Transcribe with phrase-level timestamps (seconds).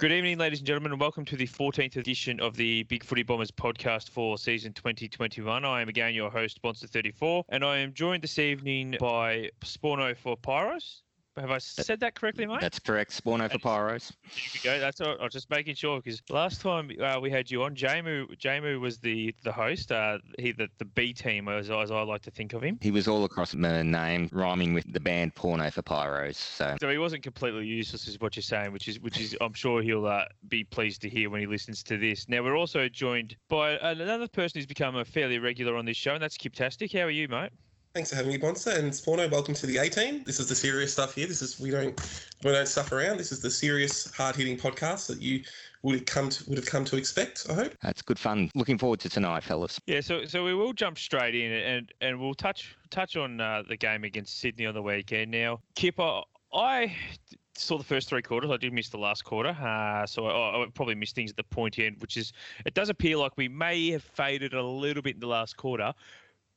[0.00, 3.22] Good evening, ladies and gentlemen, and welcome to the 14th edition of the Big Footy
[3.22, 5.62] Bombers podcast for season 2021.
[5.62, 10.38] I am again your host, Bonster34, and I am joined this evening by Sporno for
[10.38, 11.02] Pyros.
[11.40, 12.60] Have I said that correctly, mate?
[12.60, 13.10] That's correct.
[13.10, 14.12] Sporno for Pyros.
[14.30, 14.80] Here we go.
[14.80, 15.16] That's all.
[15.18, 18.78] I was just making sure because last time uh, we had you on, Jamu, Jamu
[18.80, 19.90] was the the host.
[19.90, 22.78] Uh, he the, the B team, as, as I like to think of him.
[22.80, 26.36] He was all across the name, rhyming with the band Porno for Pyros.
[26.36, 29.54] So, so he wasn't completely useless, is what you're saying, which is which is I'm
[29.54, 32.28] sure he'll uh, be pleased to hear when he listens to this.
[32.28, 36.12] Now we're also joined by another person who's become a fairly regular on this show,
[36.12, 36.92] and that's Kiptastic.
[36.92, 37.50] How are you, mate?
[37.92, 38.70] Thanks for having me, Bonster.
[38.70, 40.22] And Sporno, welcome to the A team.
[40.24, 41.26] This is the serious stuff here.
[41.26, 42.00] This is we don't
[42.44, 43.16] we don't stuff around.
[43.16, 45.42] This is the serious, hard hitting podcast that you
[45.82, 47.46] would have come to, would have come to expect.
[47.50, 48.48] I hope that's good fun.
[48.54, 49.80] Looking forward to tonight, fellas.
[49.86, 53.64] Yeah, so so we will jump straight in and and we'll touch touch on uh,
[53.68, 55.32] the game against Sydney on the weekend.
[55.32, 56.96] Now, Kipper, I, I
[57.56, 58.52] saw the first three quarters.
[58.52, 61.42] I did miss the last quarter, uh, so I, I, probably missed things at the
[61.42, 62.32] point end, which is
[62.64, 65.92] it does appear like we may have faded a little bit in the last quarter.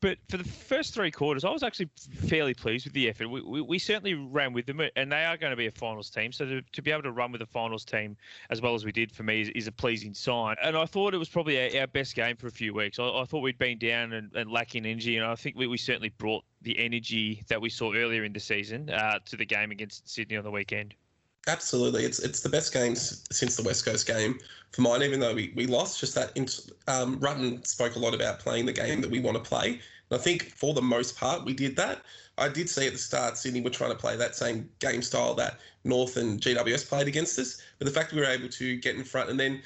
[0.03, 3.29] But for the first three quarters, I was actually fairly pleased with the effort.
[3.29, 6.09] We, we, we, certainly ran with them, and they are going to be a finals
[6.09, 6.33] team.
[6.33, 8.17] So to, to be able to run with a finals team
[8.49, 10.57] as well as we did for me is, is a pleasing sign.
[10.61, 12.99] And I thought it was probably our, our best game for a few weeks.
[12.99, 15.77] I, I thought we'd been down and, and, lacking energy, and I think we, we
[15.77, 19.71] certainly brought the energy that we saw earlier in the season uh, to the game
[19.71, 20.95] against Sydney on the weekend.
[21.47, 24.39] Absolutely, it's it's the best game since the West Coast game
[24.71, 25.03] for mine.
[25.03, 26.31] Even though we, we lost, just that
[26.87, 29.79] um, Rutten spoke a lot about playing the game that we want to play.
[30.09, 32.01] And I think for the most part we did that.
[32.37, 35.33] I did see at the start Sydney were trying to play that same game style
[35.35, 37.61] that North and GWS played against us.
[37.77, 39.61] But the fact we were able to get in front and then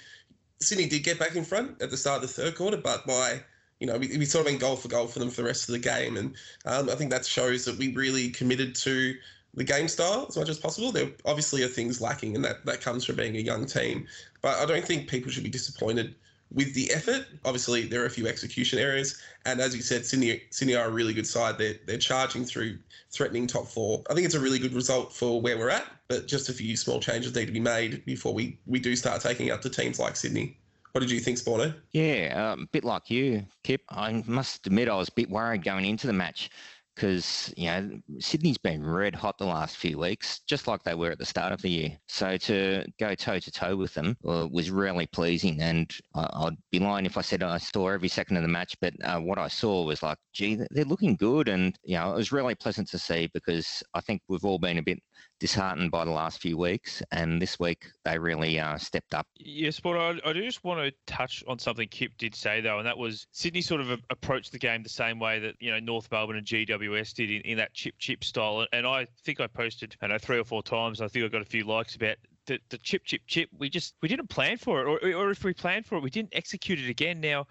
[0.60, 3.42] Sydney did get back in front at the start of the third quarter, but by
[3.80, 5.70] you know, we, we sort of went goal for goal for them for the rest
[5.70, 6.18] of the game.
[6.18, 9.16] And um, I think that shows that we really committed to
[9.58, 10.92] the game style as much as possible.
[10.92, 14.08] There obviously are things lacking, and that, that comes from being a young team.
[14.42, 16.16] But I don't think people should be disappointed
[16.54, 17.26] with the effort.
[17.44, 20.92] Obviously, there are a few execution areas, and as you said, Sydney Sydney are a
[20.92, 21.58] really good side.
[21.58, 22.78] They're they're charging through,
[23.12, 24.04] threatening top four.
[24.12, 26.78] I think it's a really good result for where we're at, but just a few
[26.78, 30.00] small changes need to be made before we we do start taking out to teams
[30.00, 30.56] like Sydney.
[30.92, 31.76] What did you think, Sporno?
[31.92, 33.82] Yeah, um, a bit like you, Kip.
[33.90, 36.50] I must admit I was a bit worried going into the match
[36.98, 41.12] because you know Sydney's been red hot the last few weeks, just like they were
[41.12, 41.98] at the start of the year.
[42.08, 46.58] So to go toe to toe with them uh, was really pleasing, and I, would
[46.72, 48.76] be lying if I said I saw every second of the match.
[48.82, 52.16] But uh, what I saw was like, gee, they're looking good, and you know it
[52.16, 55.00] was really pleasant to see because I think we've all been a bit
[55.40, 59.28] disheartened by the last few weeks, and this week they really uh, stepped up.
[59.36, 62.80] Yes, but I, I do just want to touch on something Kip did say though,
[62.80, 65.80] and that was Sydney sort of approached the game the same way that you know
[65.80, 69.48] North Melbourne and GWS did in, in that chip chip style, and I think I
[69.48, 71.02] posted I know three or four times.
[71.02, 73.50] I think I got a few likes about the, the chip chip chip.
[73.58, 76.10] We just we didn't plan for it, or, or if we planned for it, we
[76.10, 77.22] didn't execute it again.
[77.22, 77.48] Now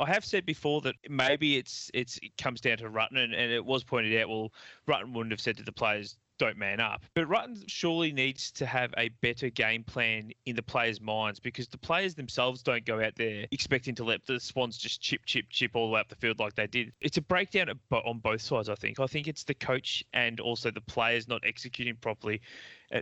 [0.00, 3.52] I have said before that maybe it's it's it comes down to Rutten, and, and,
[3.52, 4.28] it was pointed out.
[4.30, 4.52] Well,
[4.88, 7.02] Rutten wouldn't have said to the players, don't man up.
[7.14, 11.68] But Rutten surely needs to have a better game plan in the players' minds because
[11.68, 15.44] the players themselves don't go out there expecting to let the Swans just chip, chip,
[15.50, 16.92] chip all up the field like they did.
[17.02, 18.98] It's a breakdown on both sides, I think.
[18.98, 22.40] I think it's the coach and also the players not executing properly.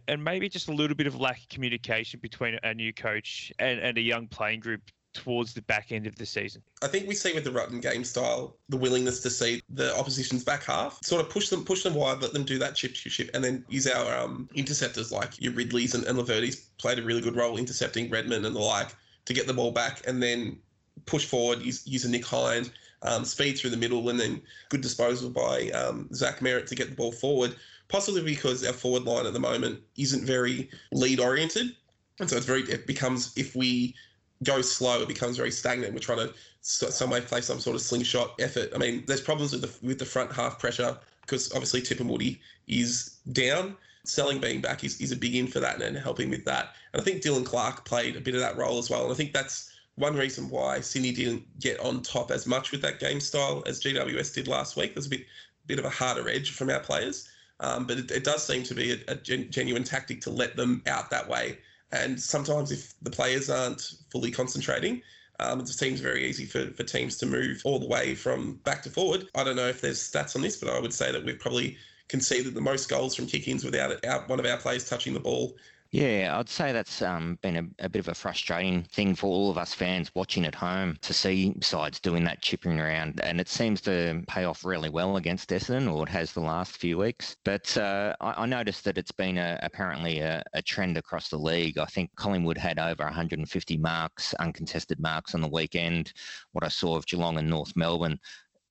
[0.09, 3.79] And maybe just a little bit of lack of communication between a new coach and,
[3.79, 4.83] and a young playing group
[5.15, 6.63] towards the back end of the season.
[6.83, 10.45] I think we see with the Rutten game style the willingness to see the opposition's
[10.45, 13.13] back half, sort of push them, push them wide, let them do that chip, chip,
[13.13, 17.03] chip, and then use our um, interceptors like your Ridleys and, and Laverde's played a
[17.03, 20.59] really good role intercepting Redman and the like to get the ball back, and then
[21.07, 22.71] push forward, use, a Nick Hind,
[23.03, 26.91] um, speed through the middle, and then good disposal by um, Zach Merrett to get
[26.91, 27.55] the ball forward.
[27.89, 31.75] Possibly because our forward line at the moment isn't very lead oriented.
[32.21, 33.95] And so it's very, it becomes if we
[34.45, 35.93] go slow, it becomes very stagnant.
[35.93, 38.71] We're trying to some way play some sort of slingshot effort.
[38.75, 43.17] I mean, there's problems with the with the front half pressure because obviously Tipungwuti is
[43.33, 43.77] down.
[44.05, 46.75] Snelling being back is, is a big in for that and helping with that.
[46.93, 49.05] And I think Dylan Clarke played a bit of that role as well.
[49.05, 52.81] And I think that's one reason why Sydney didn't get on top as much with
[52.83, 54.95] that game style as GWS did last week.
[54.95, 55.27] There's a bit
[55.67, 57.29] bit of a harder edge from our players.
[57.61, 60.57] Um, but it, it, does seem to be a, a gen- genuine tactic to let
[60.57, 61.59] them out that way
[61.93, 65.03] and sometimes if the players aren't fully concentrating,
[65.41, 68.55] um, it just seems very easy for, for teams to move all the way from
[68.65, 69.29] back to forward.
[69.35, 71.77] I don't know if there's stats on this, but I would say that we've probably
[72.09, 75.21] conceded the most goals from kick-ins without it, out one of our players touching the
[75.21, 75.57] ball
[75.91, 79.51] Yeah, I'd say that's um, been a, a, bit of a frustrating thing for all
[79.51, 83.21] of us fans watching at home to see sides doing that chipping around.
[83.23, 86.77] And it seems to pay off really well against Essendon, or it has the last
[86.77, 87.37] few weeks.
[87.43, 91.39] But uh, I, I, noticed that it's been a, apparently a, a, trend across the
[91.39, 91.79] league.
[91.79, 96.13] I think Collingwood had over 150 marks, uncontested marks on the weekend.
[96.53, 98.19] What I saw of Geelong and North Melbourne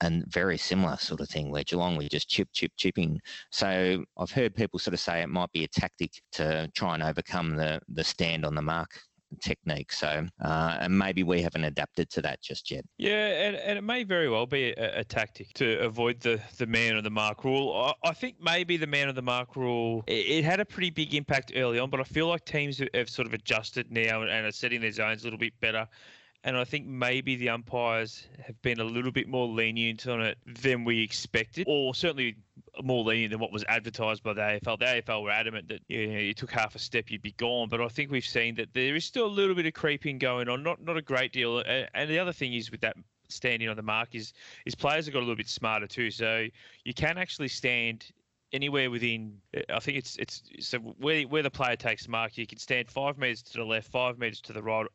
[0.01, 3.19] and very similar sort of thing where Geelong were just chip, chip, chipping.
[3.51, 7.03] So I've heard people sort of say it might be a tactic to try and
[7.03, 8.99] overcome the, the stand on the mark
[9.41, 9.91] technique.
[9.91, 12.85] So, uh, and maybe we haven't adapted to that just yet.
[12.97, 16.67] Yeah, and, and it may very well be a, a tactic to avoid the, the
[16.67, 17.73] man of the mark rule.
[17.73, 20.89] I, I, think maybe the man of the mark rule, it, it, had a pretty
[20.89, 24.21] big impact early on, but I feel like teams have, have sort of adjusted now
[24.21, 25.87] and are setting their zones a little bit better
[26.43, 30.37] and I think maybe the umpires have been a little bit more lenient on it
[30.45, 32.35] than we expected, or certainly
[32.81, 34.79] more lenient than what was advertised by the AFL.
[34.79, 37.69] The AFL were adamant that you, know, you took half a step, you'd be gone.
[37.69, 40.47] But I think we've seen that there is still a little bit of creeping going
[40.47, 41.63] on, not not a great deal.
[41.93, 42.95] And the other thing is with that
[43.29, 44.33] standing on the mark is
[44.65, 46.11] is players have got a little bit smarter too.
[46.11, 46.47] So
[46.85, 48.05] you can actually stand
[48.53, 49.37] anywhere within
[49.69, 52.89] I think it's it's so where where the player takes the mark, you can stand
[52.89, 54.85] five meters to the left, five meters to the right,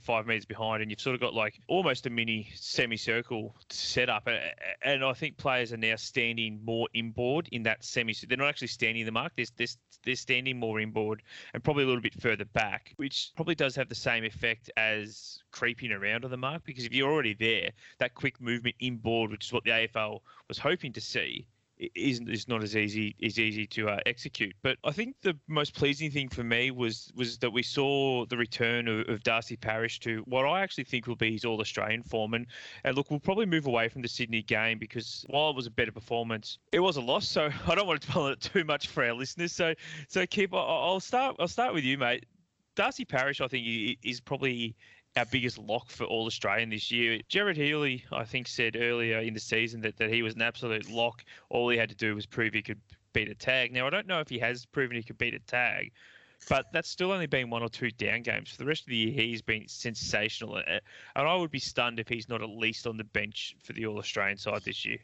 [0.00, 4.28] five meters behind, and you've sort of got like almost a mini semicircle setup.
[4.84, 8.14] And I think players are now standing more inboard in that semi.
[8.28, 9.32] They're not actually standing the mark.
[9.36, 9.66] They're, they're,
[10.04, 11.22] they're standing more inboard
[11.54, 15.42] and probably a little bit further back, which probably does have the same effect as
[15.50, 16.64] creeping around on the mark.
[16.64, 20.58] Because if you're already there, that quick movement inboard, which is what the AFL was
[20.58, 21.46] hoping to see,
[21.94, 24.54] isn't is not as easy as easy to uh, execute.
[24.62, 28.36] But I think the most pleasing thing for me was was that we saw the
[28.36, 32.02] return of, of Darcy Parish to what I actually think will be his All Australian
[32.02, 32.34] form.
[32.34, 32.46] And,
[32.84, 35.70] and look, we'll probably move away from the Sydney game because while it was a
[35.70, 37.28] better performance, it was a loss.
[37.28, 39.52] So I don't want to dwell on it too much for our listeners.
[39.52, 39.74] So
[40.08, 40.54] so keep.
[40.54, 41.36] I'll start.
[41.38, 42.26] I'll start with you, mate.
[42.74, 44.74] Darcy Parish, I think, is probably
[45.16, 47.20] our biggest lock for All Australian this year.
[47.28, 50.88] Gerard Healy, I think, said earlier in the season that, that he was an absolute
[50.90, 51.24] lock.
[51.50, 52.80] All he had to do was prove he could
[53.12, 53.72] beat a tag.
[53.72, 55.92] Now, I don't know if he has proven he could beat a tag,
[56.48, 58.50] but that's still only been one or two down games.
[58.50, 60.58] For the rest of the year, he's been sensational.
[60.58, 60.78] Eh,
[61.16, 63.86] and I would be stunned if he's not at least on the bench for the
[63.86, 64.98] All Australian side this year.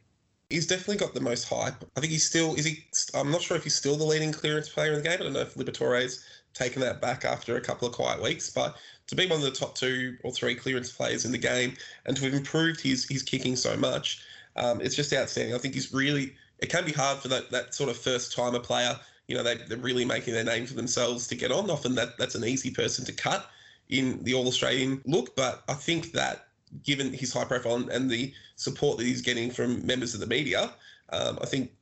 [0.49, 1.85] He's definitely got the most hype.
[1.95, 2.83] I think he's still is he.
[3.15, 5.19] I'm not sure if he's still the leading clearance player in the game.
[5.21, 6.25] I don't know if Liberatore's
[6.55, 8.79] taken that back after a couple of quiet weeks, but
[9.09, 11.75] to be one of the top two or three clearance players in the game
[12.07, 14.23] and to have improved his his kicking so much,
[14.57, 15.55] um, it's just outstanding.
[15.55, 16.35] I think he's really.
[16.61, 18.99] It can be hard for that that sort of first timer player.
[19.27, 21.71] You know, they, they're really making their name for themselves to get on.
[21.71, 23.51] Often that that's an easy person to cut
[23.89, 26.47] in the All Australian look, but I think that
[26.85, 30.27] given his high profile and, and the support that he's getting from members of the
[30.27, 30.71] media,
[31.11, 31.73] um, I think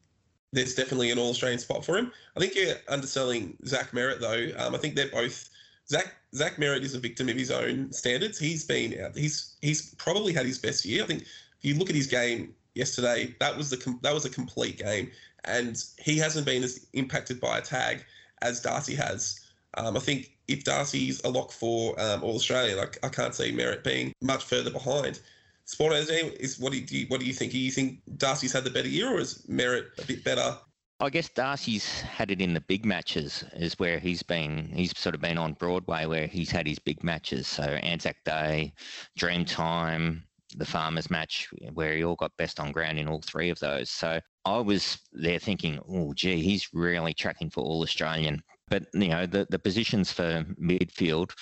[0.52, 2.12] there's definitely an All Australian spot for him.
[2.36, 4.64] I think you're underselling Zach Merrett, though.
[4.64, 5.50] Um, I think they're both
[5.88, 8.38] Zach Zach Merrett is a victim of his own standards.
[8.38, 9.16] He's been out.
[9.16, 11.04] He's he's probably had his best year.
[11.04, 11.30] I think if
[11.62, 15.10] you look at his game yesterday, that was the that was a complete game,
[15.44, 18.04] and he hasn't been as impacted by a tag
[18.42, 19.40] as Darcy has.
[19.74, 23.52] Um, I think if Darcy's a lock for um, All Australian, I, I can't see
[23.52, 25.20] Merrett being much further behind.
[25.66, 27.52] Sport is what do you what do you think?
[27.52, 30.56] Do you think Darcy's had the better year, or is Merrett a bit better
[30.98, 34.70] I guess Darcy's had it in the big matches, is where he's been.
[34.74, 37.46] He's sort of been on Broadway where he's had his big matches.
[37.46, 38.72] So Anzac Day,
[39.18, 40.22] Dreamtime,
[40.56, 43.90] the Farmers match, where he all got best on ground in all three of those.
[43.90, 48.42] So I was there thinking, oh, gee, he's really tracking for All Australian.
[48.68, 51.32] But you know, the the positions for midfield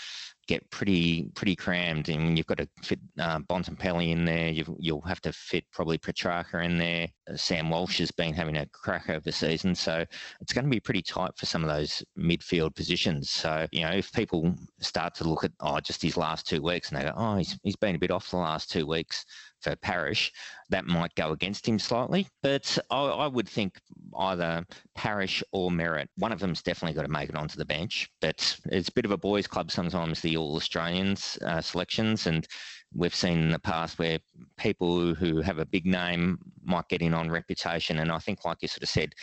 [0.47, 2.09] get pretty pretty crammed.
[2.09, 4.49] and you've got to fit uh, Bontempelli in there.
[4.49, 7.09] you will have to fit probably Petracca in there.
[7.31, 10.05] Uh, Sam Walsh has been having a crack over the season, so
[10.41, 13.31] it's going to be pretty tight for some of those midfield positions.
[13.31, 16.91] So you know, if people start to look at oh just his last two weeks
[16.91, 19.25] and they go oh he's he's been a bit off the last two weeks,
[19.65, 20.31] for Parish,
[20.69, 22.29] that might go against him slightly.
[22.43, 23.81] But I, I, would think
[24.19, 28.11] either Parish or Merrett, one of them's definitely got to make it onto the bench.
[28.21, 32.27] But it's a bit of a boys' club sometimes, the All Australians uh, selections.
[32.27, 32.47] And
[32.95, 34.19] we've seen in the past where
[34.59, 37.99] people who have a big name might get in on reputation.
[37.99, 39.15] And I think, like you sort of said,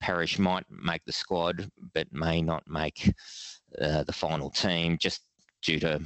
[0.00, 3.12] Parish might make the squad, but may not make
[3.80, 5.20] uh, the final team just
[5.62, 6.02] due to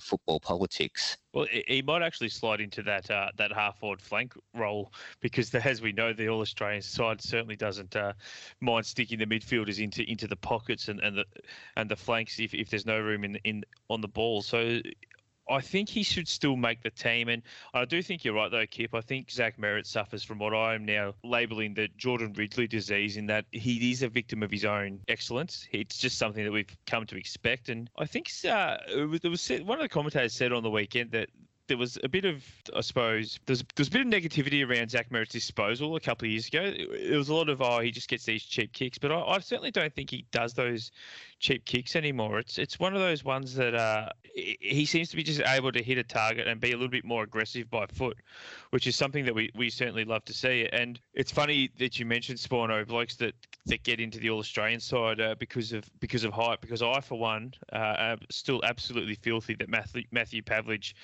[0.00, 1.16] football politics.
[1.32, 5.64] Well, he might actually slide into that uh, that half forward flank role because, the,
[5.66, 8.12] as we know, the All Australian side certainly doesn't uh,
[8.60, 11.24] mind sticking the midfielders into into the pockets and, and the
[11.76, 14.42] and the flanks if, if there's no room in in on the ball.
[14.42, 14.80] So
[15.50, 17.28] I think he should still make the team.
[17.28, 17.42] And
[17.74, 18.94] I do think you're right, though, Kip.
[18.94, 23.16] I think Zach Merrett suffers from what I am now labelling the Jordan Ridley disease,
[23.16, 25.66] in that he is a victim of his own excellence.
[25.72, 27.68] It's just something that we've come to expect.
[27.68, 30.70] And I think uh, it was, it was one of the commentators said on the
[30.70, 31.28] weekend that
[31.70, 35.08] there was a bit of, I suppose, there's there's a bit of negativity around Zach
[35.10, 36.62] Merrett's disposal a couple of years ago.
[36.64, 39.38] It, was a lot of, oh, he just gets these cheap kicks, but I, I,
[39.38, 40.90] certainly don't think he does those
[41.40, 42.38] cheap kicks anymore.
[42.38, 45.82] It's it's one of those ones that uh, he seems to be just able to
[45.82, 48.18] hit a target and be a little bit more aggressive by foot,
[48.70, 50.68] which is something that we, we certainly love to see.
[50.72, 53.34] And it's funny that you mentioned Sporno blokes that
[53.66, 56.60] that get into the All Australian side uh, because of because of height.
[56.60, 60.94] Because I, for one, uh, still absolutely filthy that Matthew, Matthew Pavlich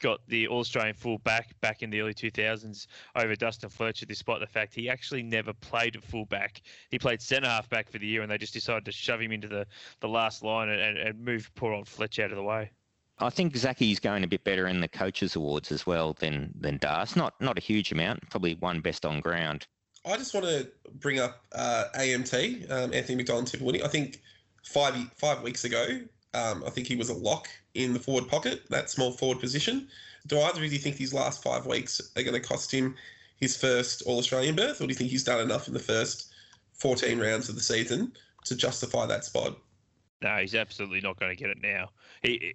[0.00, 2.86] got the All Australian full back back in the early 2000s
[3.16, 6.62] over Dustin Fletcher, despite the fact he actually never played full back.
[6.90, 9.32] He played centre half back for the year, and they just decided to shove him
[9.32, 9.66] into the,
[10.00, 12.70] the last line and, and, and move poor old Fletch out of the way.
[13.18, 16.78] I think Zachy's going a bit better in the coaches awards as well than than
[16.78, 17.14] Das.
[17.14, 19.66] Not not a huge amount, probably one best on ground.
[20.04, 20.68] I just want to
[21.00, 23.82] bring up uh, AMT, um, Anthony McDonald Tipungwuti.
[23.82, 24.20] I think
[24.64, 26.00] five five weeks ago,
[26.34, 29.88] um, I think he was a lock in the forward pocket, that small forward position.
[30.26, 32.96] Do either of you think these last five weeks are going to cost him
[33.36, 36.32] his first All Australian berth, or do you think he's done enough in the first
[36.72, 38.12] 14 rounds of the season
[38.44, 39.56] to justify that spot?
[40.24, 41.90] No, he's absolutely not going to get it now.
[42.22, 42.54] He,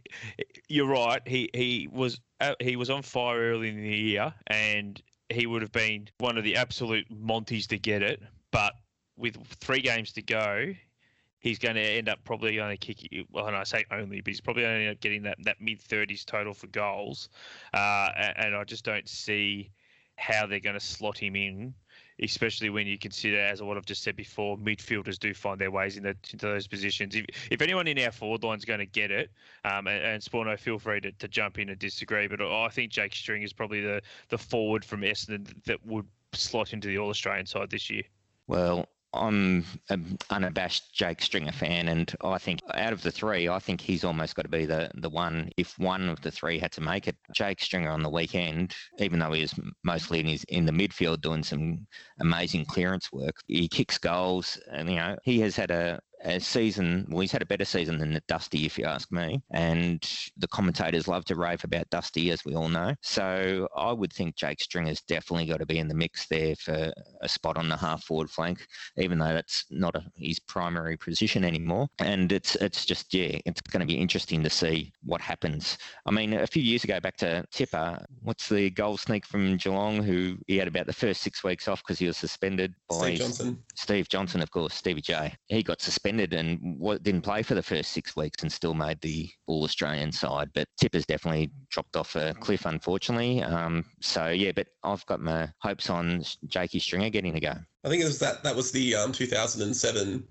[0.68, 1.22] you're right.
[1.28, 5.00] He he was uh, he was on fire early in the year, and
[5.30, 8.24] he would have been one of the absolute Monties to get it.
[8.50, 8.74] But
[9.18, 10.74] with three games to go,
[11.38, 13.28] he's going to end up probably going only kicking.
[13.32, 16.56] Well, and I say only, but he's probably only getting that, that mid 30s total
[16.56, 17.30] for goals.
[17.72, 19.70] Uh, and I just don't see
[20.16, 21.76] how they're going to slot him in
[22.22, 25.98] especially when you consider, as what I've just said before, midfielders do find their ways
[25.98, 27.16] into, into those positions.
[27.16, 29.32] If, if anyone in our forward line is going to get it,
[29.66, 32.92] um, and, and Sporno, feel free to, to jump in and disagree, but I think
[32.92, 37.10] Jake String is probably the, the forward from Essendon that would slot into the All
[37.10, 38.04] Australian side this year.
[38.48, 43.58] Well, I'm an unabashed Jake Stringer fan, and I think out of the three, I
[43.58, 45.50] think he's almost got to be the, the one.
[45.58, 49.20] If one of the three had to make it, Jake Stringer on the weekend, even
[49.20, 51.88] though he was mostly in his in the midfield doing some
[52.20, 57.06] amazing clearance work, he kicks goals, and you know he has had a a season.
[57.10, 59.42] Well, he's had a better season than Dusty, if you ask me.
[59.52, 60.02] And
[60.38, 62.94] the commentators love to rave about Dusty, as we all know.
[63.02, 66.92] So I would think Jake Stringer's definitely got to be in the mix there for
[67.22, 68.66] a spot on the half forward flank,
[68.98, 71.88] even though that's not a, his primary position anymore.
[72.00, 75.78] And it's it's just yeah, it's going to be interesting to see what happens.
[76.06, 80.04] I mean, a few years ago, back to Tipper, what's the goal sneak from Geelong,
[80.04, 83.18] who he had about the first six weeks off because he was suspended by Steve
[83.20, 83.64] Johnson.
[83.76, 85.34] Steve Johnson, of course, Stevie J.
[85.48, 89.00] He got suspended suspended and didn't play for the first six weeks and still made
[89.02, 90.50] the All Australian side.
[90.54, 93.44] But Tipper's definitely dropped off a cliff, unfortunately.
[93.44, 97.54] Um, so yeah, but I've got my hopes on Jakey Stringer getting a go.
[97.84, 100.28] I think it was that that was the um, 2007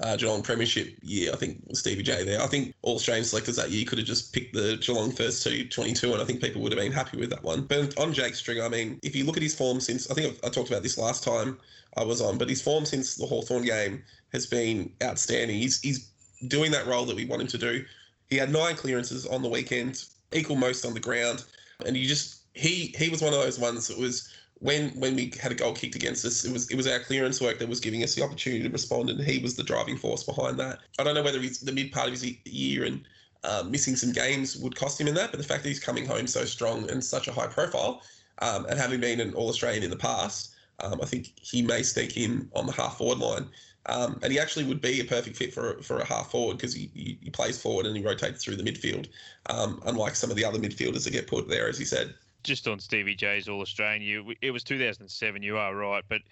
[0.00, 1.32] uh, Geelong Premiership year.
[1.32, 2.40] I think Stevie J there.
[2.40, 5.68] I think all Australian selectors that year could have just picked the Geelong first two
[5.68, 7.62] 22, and I think people would have been happy with that one.
[7.62, 10.38] But on Jake Stringer, I mean, if you look at his form since, I think
[10.44, 11.58] I talked about this last time
[11.96, 14.02] I was on, but his form since the Hawthorn game
[14.32, 15.56] has been outstanding.
[15.56, 16.10] He's he's
[16.48, 17.84] doing that role that we want him to do.
[18.28, 21.44] He had nine clearances on the weekend, equal most on the ground,
[21.84, 25.32] and he just he he was one of those ones that was when when we
[25.40, 27.80] had a goal kicked against us, it was it was our clearance work that was
[27.80, 30.80] giving us the opportunity to respond, and he was the driving force behind that.
[30.98, 33.02] I don't know whether he's the mid part of his year and
[33.42, 36.06] um, missing some games would cost him in that, but the fact that he's coming
[36.06, 38.02] home so strong and such a high profile,
[38.40, 41.82] um, and having been an All Australian in the past, um, I think he may
[41.82, 43.48] sneak in on the half forward line.
[43.86, 46.74] Um, and he actually would be a perfect fit for for a half forward because
[46.74, 49.08] he, he, he, plays forward and he rotates through the midfield,
[49.46, 52.14] um, unlike some of the other midfielders that get put there, as he said.
[52.42, 55.42] Just on Stevie J's All Australian, it was 2007.
[55.42, 56.22] You are right, but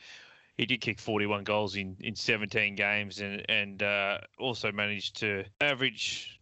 [0.56, 5.44] he did kick 41 goals in, in 17 games and and uh, also managed to
[5.60, 6.38] average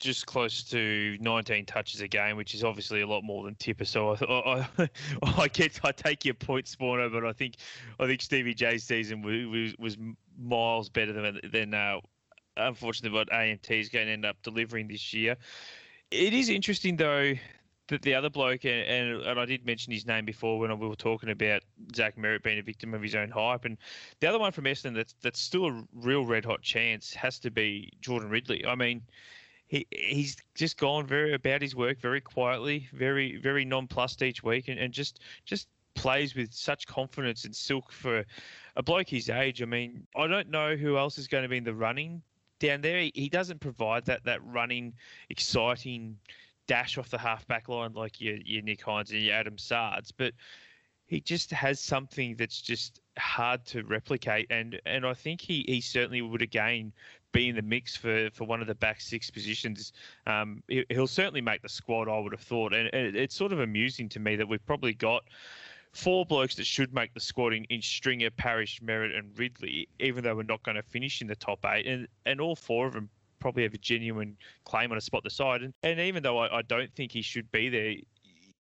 [0.00, 3.84] just close to 19 touches a game, which is obviously a lot more than Tipper.
[3.84, 4.88] So I, I,
[5.22, 7.56] I get, I take your point, Spawner, but I think,
[7.98, 9.96] I think Stevie J's season was, was
[10.38, 12.00] miles better than than uh,
[12.56, 15.36] unfortunately what AMT is going to end up delivering this year.
[16.10, 17.34] It is interesting though
[17.88, 20.88] that the other bloke, and, and, and I did mention his name before when we
[20.88, 21.62] were talking about
[21.94, 23.76] Zach Merrett being a victim of his own hype, and
[24.20, 27.50] the other one from Essendon that's that's still a real red hot chance has to
[27.50, 28.64] be Jordan Ridley.
[28.66, 29.02] I mean
[29.68, 34.68] he he's just gone very about his work very quietly, very very nonplussed each week,
[34.68, 38.24] and, and just just plays with such confidence and silk for
[38.76, 39.62] a bloke his age.
[39.62, 42.22] I mean, I don't know who else is going to be in the running
[42.60, 43.00] down there.
[43.00, 44.94] He, he doesn't provide that that running,
[45.28, 46.16] exciting
[46.68, 50.12] dash off the half back line like your, your Nick Hinds and your Adam Saads,
[50.16, 50.32] but
[51.06, 54.46] he just has something that's just hard to replicate.
[54.50, 56.92] And and I think he, he certainly would again
[57.32, 59.92] be in the mix for, for one of the back six positions.
[60.26, 62.72] Um, he, will certainly make the squad, I would have thought.
[62.72, 65.24] And it, it's sort of amusing to me that we've probably got
[65.92, 70.24] four blokes that should make the squad in, in Stringer, Parish, Merrett, and Ridley, even
[70.24, 71.86] though we're not going to finish in the top eight.
[71.86, 73.08] And and all four of them
[73.38, 75.62] probably have a genuine claim on a spot the side.
[75.62, 77.94] And, and even though I, I don't think he should be there,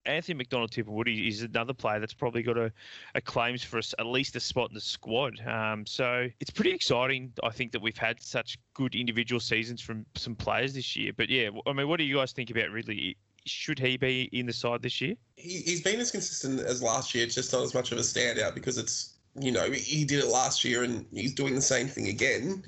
[0.06, 2.70] Anthony McDonald-Tipungwuti is another player that's probably got a,
[3.14, 5.40] a claims for us at least a spot in the squad.
[5.46, 10.04] Um, so it's pretty exciting, I think, that we've had such good individual seasons from
[10.14, 11.12] some players this year.
[11.16, 13.16] But yeah, I mean, what do you guys think about Ridley?
[13.46, 15.14] Should he be in the side this year?
[15.36, 18.54] He, he's been as consistent as last year, just not as much of a standout
[18.54, 22.08] because it's, you know, he did it last year and he's doing the same thing
[22.08, 22.62] again.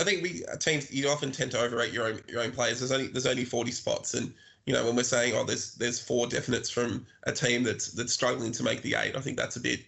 [0.00, 2.80] I think we uh, teams you often tend to overrate your own your own players.
[2.80, 4.32] There's only there's only 40 spots, and
[4.64, 8.12] you know, when we're saying, oh, there's there's four definites from a team that's that's
[8.12, 9.80] struggling to make the eight, I think that's a bit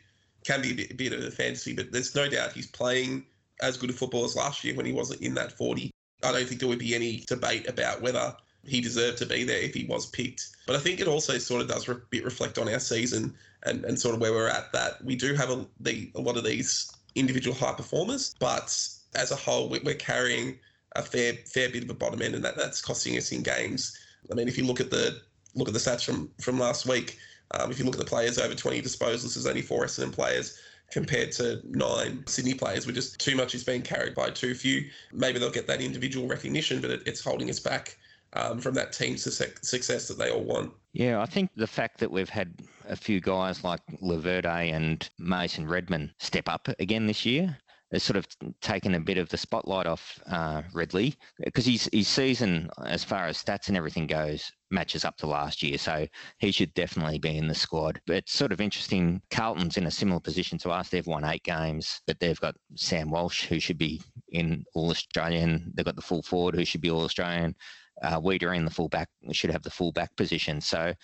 [0.44, 3.24] can be a bit, a bit of a fantasy, but there's no doubt he's playing
[3.60, 5.90] as good a football as last year when he wasn't in that 40.
[6.24, 8.34] I don't think there would be any debate about whether
[8.64, 10.48] he deserved to be there if he was picked.
[10.66, 13.34] But I think it also sort of does a bit reflect on our season
[13.64, 14.72] and, and sort of where we're at.
[14.72, 18.76] That we do have a, the, a lot of these individual high performers, but
[19.14, 20.58] as a whole, we're carrying
[20.96, 23.96] a fair fair bit of a bottom end, and that, that's costing us in games.
[24.30, 25.20] I mean, if you look at the
[25.54, 27.18] look at the stats from from last week,
[27.52, 30.58] um, if you look at the players over 20 disposals, there's only four Essendon players
[30.90, 32.86] compared to nine Sydney players.
[32.86, 34.88] We're just too much is being carried by too few.
[35.12, 37.98] Maybe they'll get that individual recognition, but it, it's holding us back
[38.32, 40.72] um, from that team success that they all want.
[40.92, 42.54] Yeah, I think the fact that we've had
[42.88, 47.56] a few guys like Laverde and Mason Redman step up again this year
[47.92, 48.26] has sort of
[48.60, 51.14] taken a bit of the spotlight off uh, Ridley
[51.44, 55.62] because his, his season, as far as stats and everything goes, matches up to last
[55.62, 55.78] year.
[55.78, 56.06] So
[56.38, 58.00] he should definitely be in the squad.
[58.06, 59.22] But it's sort of interesting.
[59.30, 60.88] Carlton's in a similar position to us.
[60.88, 64.02] They've won eight games, but they've got Sam Walsh, who should be
[64.32, 65.72] in All Australian.
[65.74, 67.54] They've got the full forward, who should be All Australian.
[68.02, 70.60] Uh, Weeder in the fullback should have the fullback position.
[70.60, 70.94] So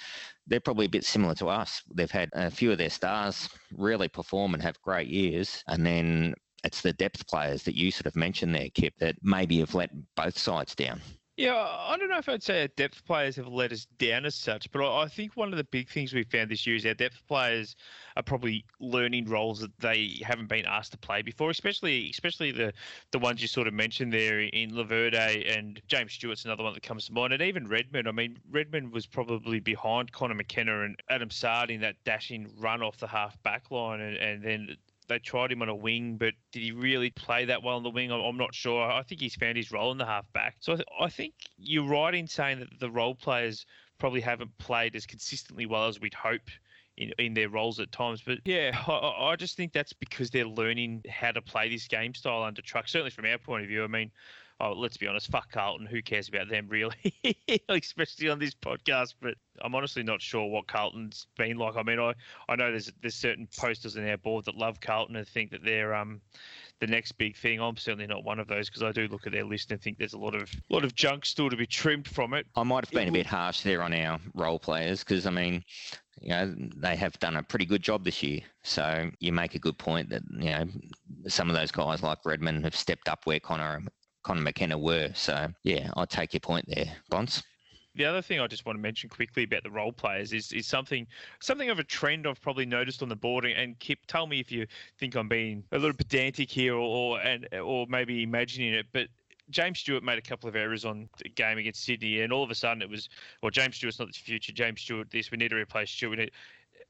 [0.46, 1.82] they're probably a bit similar to us.
[1.92, 6.34] They've had a few of their stars really perform and have great years, and then
[6.64, 9.90] it's the depth players that you sort of mentioned there, Kip, that maybe have let
[10.16, 11.00] both sides down.
[11.36, 14.36] Yeah, I don't know if I'd say our depth players have let us down as
[14.36, 16.94] such, but I think one of the big things we've found this year is our
[16.94, 17.74] depth players
[18.16, 22.72] are probably learning roles that they haven't been asked to play before, especially especially the
[23.10, 26.84] the ones you sort of mentioned there in Laverde and James Stewart's another one that
[26.84, 28.06] comes to mind, and even Redman.
[28.06, 32.80] I mean, Redman was probably behind Connor McKenna and Adam Saad in that dashing run
[32.80, 34.76] off the half back line, and, and then
[35.08, 37.90] they tried him on a wing, but did he really play that well on the
[37.90, 38.10] wing?
[38.10, 38.90] I'm not sure.
[38.90, 40.56] I think he's found his role in the halfback.
[40.60, 43.66] So I think you're right in saying that the role players
[43.98, 46.48] probably haven't played as consistently well as we'd hope
[46.96, 48.22] in, in their roles at times.
[48.24, 52.14] But yeah, I, I just think that's because they're learning how to play this game
[52.14, 52.88] style under truck.
[52.88, 54.10] Certainly from our point of view, I mean,
[54.60, 55.86] oh, let's be honest, fuck Carlton.
[55.86, 56.96] Who cares about them really?
[57.68, 59.14] Especially on this podcast.
[59.20, 61.76] But I'm honestly not sure what Carlton's been like.
[61.76, 62.14] I mean, I,
[62.48, 65.64] I know there's there's certain posters in our board that love Carlton and think that
[65.64, 66.20] they're um
[66.80, 67.60] the next big thing.
[67.60, 69.98] I'm certainly not one of those because I do look at their list and think
[69.98, 72.46] there's a lot of lot of junk still to be trimmed from it.
[72.56, 75.64] I might have been a bit harsh there on our role players because I mean,
[76.20, 78.40] you know, they have done a pretty good job this year.
[78.62, 80.66] So you make a good point that you know
[81.28, 83.82] some of those guys like Redman have stepped up where Connor
[84.24, 85.10] Connor McKenna were.
[85.14, 87.42] So yeah, I take your point there, Bonds.
[87.96, 90.66] The other thing I just want to mention quickly about the role players is, is
[90.66, 91.06] something
[91.38, 93.44] something of a trend I've probably noticed on the board.
[93.44, 94.66] And Kip, tell me if you
[94.98, 98.86] think I'm being a little pedantic here, or, or and or maybe imagining it.
[98.92, 99.06] But
[99.50, 102.50] James Stewart made a couple of errors on the game against Sydney, and all of
[102.50, 103.08] a sudden it was,
[103.42, 104.52] well, James Stewart's not the future.
[104.52, 106.18] James Stewart, this we need to replace Stewart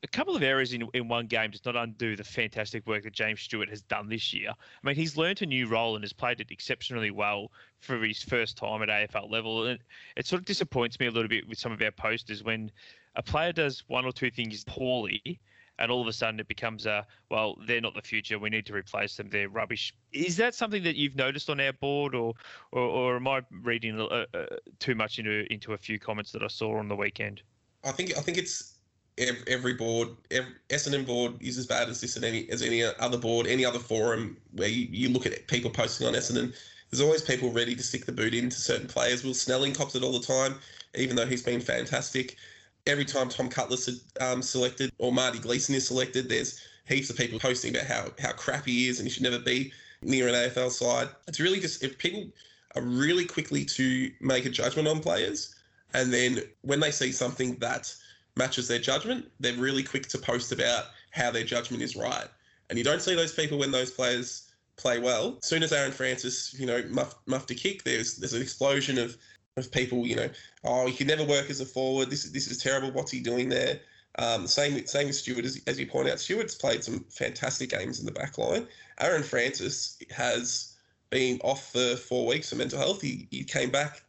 [0.04, 3.14] a couple of errors in, in one game does not undo the fantastic work that
[3.14, 4.50] James Stewart has done this year.
[4.50, 8.22] I mean, he's learnt a new role and has played it exceptionally well for his
[8.22, 9.66] first time at AFL level.
[9.66, 9.80] And
[10.14, 12.70] it sort of disappoints me a little bit with some of our posters when
[13.16, 15.40] a player does one or two things poorly
[15.78, 18.64] and all of a sudden it becomes a well they're not the future we need
[18.64, 22.32] to replace them they're rubbish is that something that you've noticed on our board or
[22.70, 24.46] or, or am i reading uh, uh,
[24.78, 27.42] too much into into a few comments that i saw on the weekend
[27.82, 28.73] i think i think it's
[29.18, 32.83] every, every board, every Essendon board is as bad as this as any as any
[32.83, 36.55] other board, any other forum where you, you look at people posting on Essendon.
[36.90, 39.24] There's always people ready to stick the boot into certain players.
[39.24, 40.57] Will Snelling cops it all the time,
[40.94, 42.37] even though he's been fantastic.
[42.87, 47.16] Every time Tom Cutlass is um, selected or Marty Gleeson is selected, there's heaps of
[47.16, 49.72] people posting about how how crap he is and he should never be
[50.03, 51.09] near an AFL side.
[51.27, 52.27] It's really just if people
[52.77, 55.55] are really quickly to make a judgment on players,
[55.94, 57.94] And then when they see something that
[58.36, 62.26] matches their judgment, they're really quick to post about how their judgment is right.
[62.68, 65.38] And you don't see those people when those players play well.
[65.42, 68.98] As soon as Aaron Francis, you know, muffed, muffed a kick, there's there's an explosion
[68.98, 69.16] of,
[69.56, 70.28] of people, you know,
[70.64, 72.10] oh, he can never work as a forward.
[72.10, 72.90] This, this is terrible.
[72.90, 73.80] What's he doing there?
[74.18, 76.20] Um, same, same with Stewart, as, as you point out.
[76.20, 78.66] Stewart's played some fantastic games in the back line.
[79.00, 80.76] Aaron Francis has
[81.10, 83.00] been off for four weeks for mental health.
[83.00, 84.02] He, he came back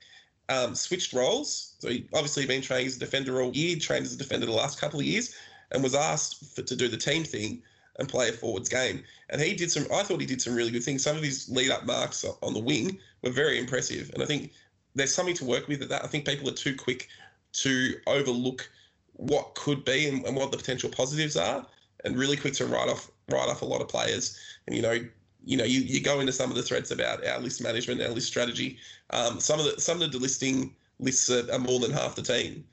[0.50, 1.74] um, switched roles.
[1.80, 4.52] So he obviously been training as a defender all year, trained as a defender the
[4.52, 5.36] last couple of years,
[5.72, 7.62] and was asked for, to do the team thing
[7.98, 9.04] and play a forwards game.
[9.30, 9.86] And he did some.
[9.94, 11.04] I thought he did some really good things.
[11.04, 14.52] Some of his lead up marks on the wing were very impressive, and I think
[14.94, 16.04] there's something to work with at that.
[16.04, 17.08] I think people are too quick
[17.54, 18.70] to overlook
[19.14, 21.66] what could be and, and what the potential positives are,
[22.04, 24.38] and really quick to write off write off a lot of players.
[24.68, 25.00] And you know,
[25.46, 28.10] you know, you, you go into some of the threads about our list management, our
[28.10, 28.78] list strategy.
[29.12, 32.24] Um, some of the some of the delisting lists are, are, more than half the
[32.24, 32.66] team.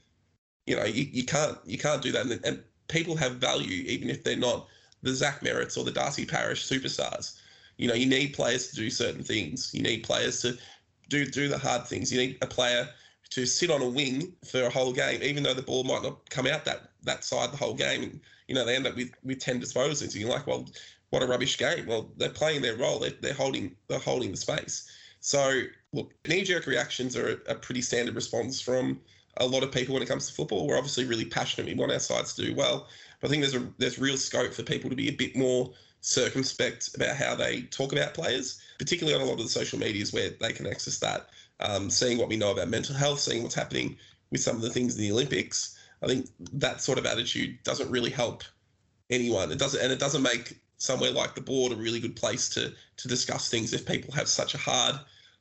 [0.67, 4.09] You know, you, you can't you can't do that, and, and people have value even
[4.09, 4.69] if they're not
[5.03, 7.39] the Zach Merretts or the Darcy Parish superstars.
[7.77, 9.75] You know, you need players to do certain things.
[9.75, 10.57] You need players to
[11.09, 12.11] do do the hard things.
[12.11, 12.89] You need a player
[13.31, 16.29] to sit on a wing for a whole game, even though the ball might not
[16.31, 18.03] come out that that side the whole game.
[18.03, 20.03] And, you know, they end up with, with ten disposals.
[20.03, 20.67] And you're like, well,
[21.13, 21.87] what a rubbish game.
[21.87, 22.99] Well, they're playing their role.
[22.99, 24.91] They're, they're holding they're holding the space.
[25.21, 28.99] So look, knee jerk reactions are a, a, pretty standard response from
[29.37, 30.67] a lot of people when it comes to football.
[30.67, 31.67] We're obviously really passionate.
[31.67, 32.89] We want our sides to do well,
[33.21, 35.71] but I think there's a there's real scope for people to be a bit more
[36.01, 40.15] circumspect about how they talk about players, particularly on a lot of the social medias
[40.15, 41.29] where they can access that.
[41.61, 43.99] Um, seeing what we know about mental health, seeing what's happening
[44.31, 45.79] with some of the things in the Olympics.
[46.03, 48.45] I think that sort of attitude doesn't really help
[49.11, 49.53] anyone.
[49.53, 52.73] It doesn't, and it doesn't make somewhere like the board a really good place to
[52.97, 54.97] to discuss things if people have such a hard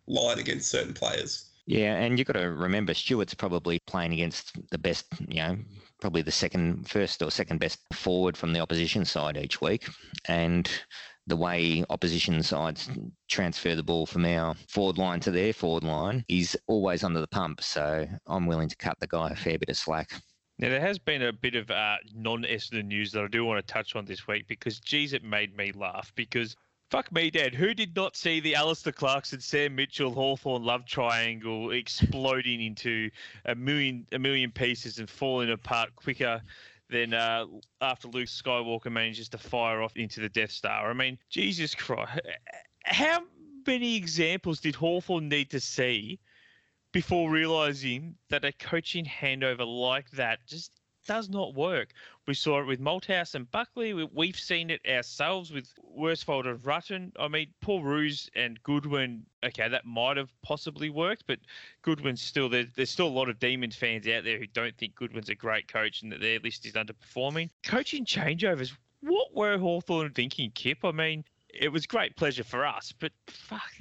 [0.08, 1.46] line against certain players.
[1.66, 5.58] Yeah, and you've got to remember Stewart's probably playing against the best, you know,
[6.00, 9.88] probably the second, first or second best forward from the opposition side each week.
[10.28, 10.70] And
[11.28, 12.90] the way opposition sides
[13.30, 17.28] transfer the ball from our forward line to their forward line is always under the
[17.28, 17.62] pump.
[17.62, 20.12] So I'm willing to cut the guy a fair bit of slack.
[20.62, 23.66] Now, there has been a bit of uh, non Essendon news that I do want
[23.66, 26.14] to touch on this week because, geez, it made me laugh.
[26.16, 26.56] Because,
[26.92, 31.72] fuck me, Dad, who did not see the Alastair Clarkson, Sam Mitchell, Hawthorn love triangle
[31.72, 33.10] exploding into
[33.46, 36.40] a million, a million pieces and falling apart quicker
[36.92, 37.48] than uh,
[37.82, 40.92] after Luke Skywalker manages to fire off into the Death Star?
[40.92, 42.22] I mean, Jesus Christ.
[42.84, 43.24] How
[43.66, 46.20] many examples did Hawthorn need to see?
[46.92, 50.72] Before realizing that a coaching handover like that just
[51.08, 51.94] does not work.
[52.28, 53.94] We saw it with Malthouse and Buckley.
[53.94, 57.12] We've seen it ourselves with Worsfold and Rutten.
[57.20, 61.40] I mean, Paul Roos and Goodwin, okay, that might have possibly worked, but
[61.82, 62.68] Goodwin's still there.
[62.76, 65.68] There's still a lot of Demons fans out there who don't think Goodwin's a great
[65.68, 67.50] coach and that their list is underperforming.
[67.64, 70.86] Coaching changeovers, what were Hawthorn thinking, Kip?
[70.86, 72.94] I mean, it was great pleasure for us.
[72.98, 73.72] But fuck,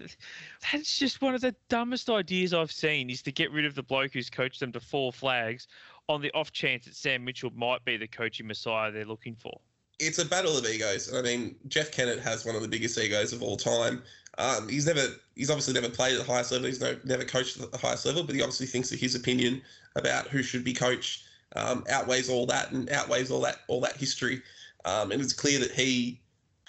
[0.72, 3.82] that's just one of the dumbest ideas I've seen is to get rid of the
[3.82, 5.68] bloke who's coached them to four flags
[6.08, 9.60] on the off chance that Sam Mitchell might be the coaching messiah they're looking for.
[9.98, 11.14] It's a battle of egos.
[11.14, 14.02] I mean, Jeff Kennett has one of the biggest egos of all time.
[14.38, 15.06] Um, he's never,
[15.36, 16.66] he's obviously never played at the highest level.
[16.66, 19.60] He's no, never coached at the highest level, but he obviously thinks that his opinion
[19.96, 21.24] about who should be coached
[21.56, 24.40] um, outweighs all that and outweighs all that, all that history.
[24.86, 26.20] Um, and it's clear that he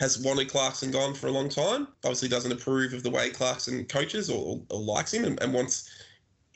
[0.01, 1.87] has wanted Clarkson gone for a long time.
[2.03, 5.91] Obviously, doesn't approve of the way Clarkson coaches or, or likes him, and, and, wants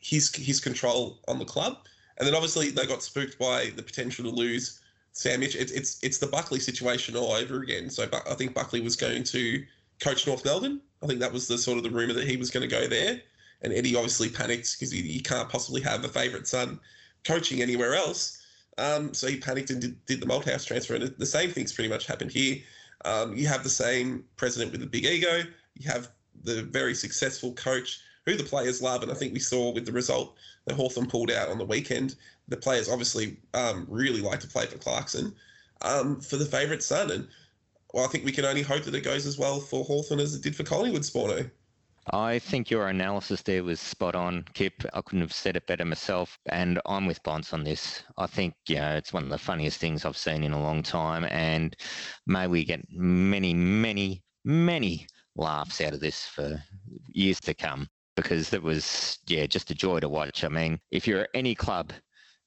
[0.01, 1.77] his his control on the club.
[2.17, 4.81] And then obviously they got spooked by the potential to lose
[5.11, 5.43] Sam.
[5.43, 7.91] It's it's it's the Buckley situation all over again.
[7.91, 9.63] So I think Buckley was going to
[9.99, 10.81] coach North Melbourne.
[11.03, 12.87] I think that was the sort of the rumor that he was going to go
[12.87, 13.21] there.
[13.61, 16.79] And Eddie obviously panicked because he, he can't possibly have a favourite son
[17.23, 18.41] coaching anywhere else.
[18.79, 20.95] Um, so he panicked and did, did the Malthouse transfer.
[20.95, 22.57] And the same thing's pretty much happened here.
[23.05, 25.43] Um, you have the same president with a big ego.
[25.75, 26.09] You have
[26.43, 29.03] the very successful coach who the players love.
[29.03, 32.15] And I think we saw with the result that Hawthorn pulled out on the weekend,
[32.47, 35.33] the players obviously um, really like to play for Clarkson
[35.81, 37.11] um, for the favourite son.
[37.11, 37.27] And
[37.93, 40.33] well, I think we can only hope that it goes as well for Hawthorn as
[40.33, 41.49] it did for Collingwood, Sporno.
[42.11, 44.73] I think your analysis there was spot on, Kip.
[44.93, 46.37] I couldn't have said it better myself.
[46.47, 48.03] And I'm with Bonds on this.
[48.17, 50.83] I think, you know, it's one of the funniest things I've seen in a long
[50.83, 51.25] time.
[51.25, 51.75] And
[52.27, 56.61] may we get many, many, many laughs out of this for
[57.07, 60.43] years to come because it was, yeah, just a joy to watch.
[60.43, 61.91] I mean, if you're at any club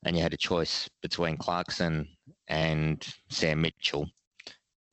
[0.04, 2.08] and you had a choice between Clarkson
[2.46, 4.08] and Sam Mitchell,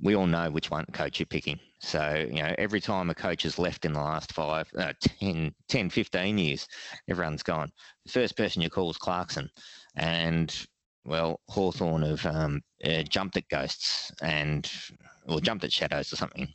[0.01, 1.59] we all know which one coach you're picking.
[1.85, 5.53] So, you know, every time a coach has left in the last five, uh, 10,
[5.67, 6.67] 10, 15 years,
[7.07, 7.71] everyone's gone.
[8.05, 9.47] The first person you call is Clarkson.
[9.95, 10.53] And,
[11.05, 14.69] well, Hawthorn have um, uh, jumped at ghosts and,
[15.27, 16.47] or jumped at shadows or something.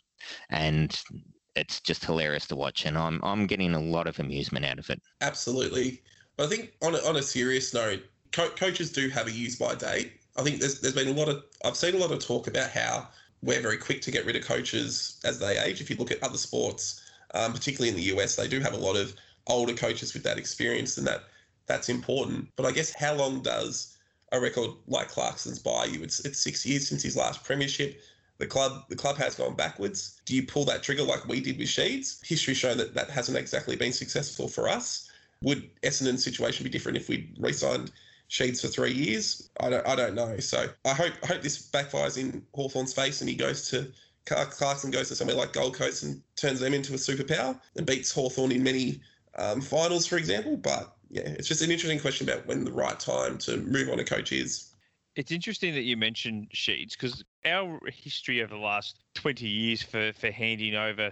[0.51, 1.01] And
[1.55, 2.85] it's just hilarious to watch.
[2.85, 5.01] And I'm, I'm getting a lot of amusement out of it.
[5.21, 6.03] Absolutely.
[6.37, 9.55] But I think on a, on a serious note, co- coaches do have a use
[9.55, 10.15] by date.
[10.37, 12.71] I think there's, there's been a lot of, I've seen a lot of talk about
[12.71, 13.09] how
[13.43, 15.81] we're very quick to get rid of coaches as they age.
[15.81, 17.03] If you look at other sports,
[17.35, 19.15] um, particularly in the US, they do have a lot of
[19.47, 21.25] older coaches with that experience, and that
[21.67, 22.49] that's important.
[22.57, 23.97] But I guess how long does
[24.33, 26.03] a record like Clarkson's buy you?
[26.03, 28.01] It's it's six years since his last premiership.
[28.39, 30.21] The club the club has gone backwards.
[30.25, 32.25] Do you pull that trigger like we did with Sheeds?
[32.27, 35.11] History shown that that hasn't exactly been successful for us.
[35.43, 37.93] Would Essendon's situation be different if we re-signed
[38.31, 39.51] Sheeds for three years.
[39.59, 40.39] I don't, I don't know.
[40.39, 43.91] So I hope I hope this backfires in Hawthorn's face and he goes to
[44.25, 48.13] Clarkson goes to somewhere like Gold Coast and turns them into a superpower and beats
[48.13, 49.01] Hawthorn in many
[49.37, 50.57] um, finals, for example.
[50.57, 53.99] But yeah, it's just an interesting question about when the right time to move on
[53.99, 54.75] a coach is.
[55.17, 60.13] It's interesting that you mentioned Sheeds because our history over the last 20 years for,
[60.13, 61.11] for handing over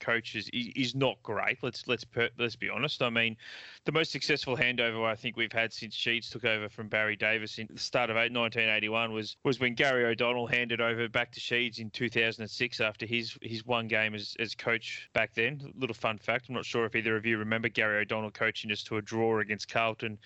[0.00, 1.58] coaches is, not great.
[1.62, 3.02] Let's let's per, let's be honest.
[3.02, 3.36] I mean,
[3.84, 7.58] the most successful handover I think we've had since Sheeds took over from Barry Davis
[7.58, 11.78] in the start of 1981 was was when Gary O'Donnell handed over back to Sheeds
[11.78, 15.72] in 2006 after his his one game as, as coach back then.
[15.76, 18.82] Little fun fact: I'm not sure if either of you remember Gary O'Donnell coaching us
[18.84, 20.18] to a draw against Carlton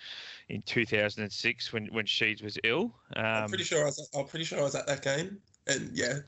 [0.49, 2.93] in 2006 when when Sheeds was ill.
[3.15, 4.09] Um, I'm pretty sure I was.
[4.15, 6.19] I'm pretty sure I was at that game, and yeah,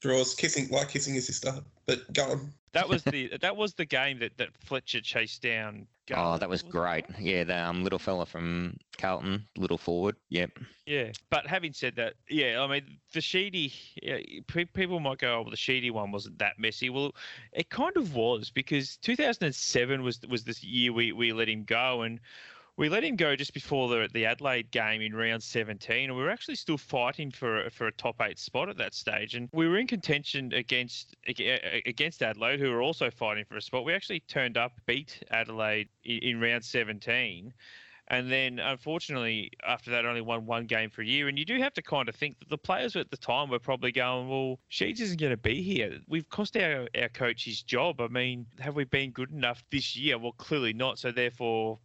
[0.00, 1.54] draws kissing like kissing his sister.
[1.86, 2.52] But go on.
[2.72, 5.86] That was the that was the game that, that Fletcher chased down.
[6.12, 7.06] Oh, that was great.
[7.20, 10.16] Yeah, the um, little fella from Carlton, little forward.
[10.30, 10.58] Yep.
[10.84, 14.18] Yeah, but having said that, yeah, I mean the Sheedy, yeah,
[14.52, 17.14] people might go, "Oh, well, the Sheedy one wasn't that messy." Well,
[17.52, 22.02] it kind of was because 2007 was was this year we we let him go
[22.02, 22.18] and
[22.80, 26.22] we let him go just before the the Adelaide game in round 17, and we
[26.22, 29.68] were actually still fighting for for a top eight spot at that stage, and we
[29.68, 33.84] were in contention against against Adelaide, who were also fighting for a spot.
[33.84, 37.52] We actually turned up, beat Adelaide in, in round 17.
[38.12, 41.28] And then, unfortunately, after that, only won one game for a year.
[41.28, 43.60] And you do have to kind of think that the players at the time were
[43.60, 46.00] probably going, well, Sheeds isn't going to be here.
[46.08, 48.00] We've cost our, our coach his job.
[48.00, 50.18] I mean, have we been good enough this year?
[50.18, 50.98] Well, clearly not.
[50.98, 51.78] So, therefore,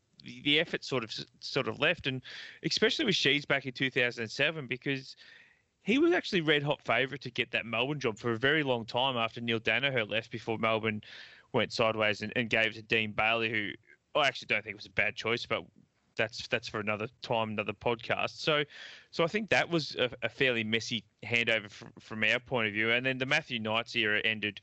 [0.43, 2.21] the effort sort of sort of left, and
[2.63, 5.15] especially with Sheeds back in 2007 because
[5.83, 8.85] he was actually red hot favourite to get that Melbourne job for a very long
[8.85, 11.01] time after Neale Daniher left before Melbourne
[11.53, 13.69] went sideways and, and gave it to Dean Bailey, who
[14.19, 15.63] I actually don't think it was a bad choice, but
[16.17, 18.41] that's that's for another time, another podcast.
[18.41, 18.63] So,
[19.11, 22.73] so I think that was a, a fairly messy handover from, from our point of
[22.73, 22.91] view.
[22.91, 24.61] And then the Matthew Knights era ended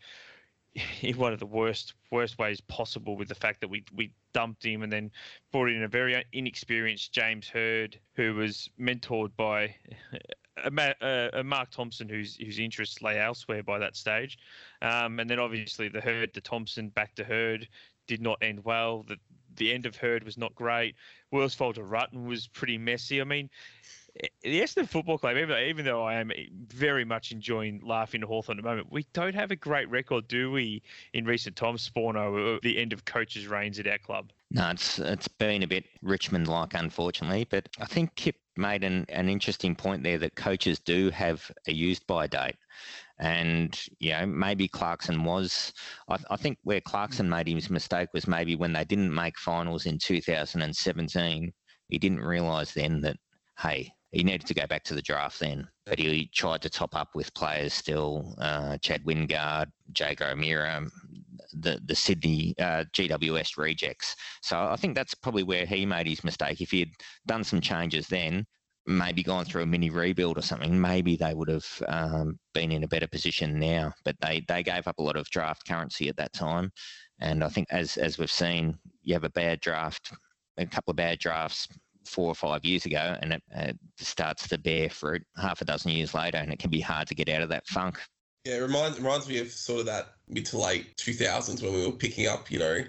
[1.02, 4.64] in one of the worst worst ways possible with the fact that we we dumped
[4.64, 5.10] him and then
[5.50, 9.74] brought in a very inexperienced James Hird who was mentored by
[10.56, 14.38] a, a Mark Thompson whose whose interests lay elsewhere by that stage,
[14.80, 17.68] um, and then obviously the Hird, the Thompson back to Hird
[18.06, 19.02] did not end well.
[19.02, 19.18] The
[19.56, 20.96] the end of Hird was not great.
[21.30, 23.20] Worsfold to Rutten was pretty messy.
[23.20, 23.50] I mean,
[24.14, 26.30] the Essendon Football Club, even, even though I am
[26.68, 30.28] very much enjoying laughing at Hawthorn at the moment, we don't have a great record,
[30.28, 30.82] do we,
[31.14, 34.30] in recent times, Sporno, uh, the end of coaches' reigns at our club?
[34.50, 37.46] No, it's it's been a bit Richmond-like, unfortunately.
[37.48, 41.72] But I think Kip made an, an interesting point there that coaches do have a
[41.72, 42.56] used by date.
[43.18, 45.72] And, you know, maybe Clarkson was,
[46.08, 49.86] I, I think where Clarkson made his mistake was maybe when they didn't make finals
[49.86, 51.52] in 2017,
[51.88, 53.16] he didn't realise then that,
[53.58, 56.94] hey, he needed to go back to the draft then, but he tried to top
[56.94, 59.66] up with players still, uh, Chad Wingard,
[59.98, 60.86] Jaeger O'Meara,
[61.54, 64.14] the the Sydney uh, GWS rejects.
[64.42, 66.60] So I think that's probably where he made his mistake.
[66.60, 66.90] If he had
[67.26, 68.44] done some changes then,
[68.86, 72.84] maybe gone through a mini rebuild or something, maybe they would have um, been in
[72.84, 73.94] a better position now.
[74.04, 76.70] But they they gave up a lot of draft currency at that time,
[77.18, 80.12] and I think as as we've seen, you have a bad draft,
[80.58, 81.66] a couple of bad drafts
[82.04, 85.90] four or five years ago, and it, it starts to bear fruit half a dozen
[85.90, 87.98] years later, and it can be hard to get out of that funk.
[88.44, 91.72] Yeah, it reminds reminds me of sort of that mid to late two thousands when
[91.72, 92.82] we were picking up, you know,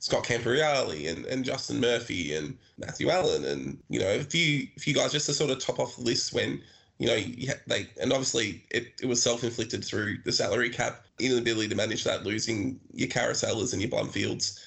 [0.00, 4.80] Scott Camporeale and, and Justin Murphy and Matthew Allen and you know a few a
[4.80, 6.60] few guys just to sort of top off the list when
[6.98, 11.04] you know you they and obviously it, it was self inflicted through the salary cap
[11.18, 14.58] inability to manage that losing your Caracellas and your Blumfields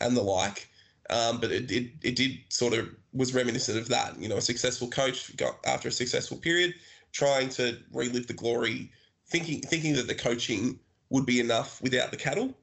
[0.00, 0.68] and the like.
[1.10, 4.18] Um, but it, it, it did sort of was reminiscent of that.
[4.18, 6.74] You know, a successful coach got after a successful period,
[7.12, 8.90] trying to relive the glory
[9.28, 10.78] thinking thinking that the coaching
[11.10, 12.54] would be enough without the cattle.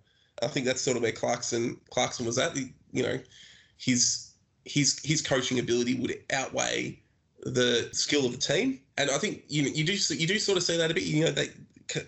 [0.41, 2.55] I think that's sort of where Clarkson Clarkson was at.
[2.55, 3.19] You know,
[3.77, 4.33] his
[4.65, 6.99] his his coaching ability would outweigh
[7.43, 10.57] the skill of the team, and I think you know you do you do sort
[10.57, 11.03] of see that a bit.
[11.03, 11.49] You know, they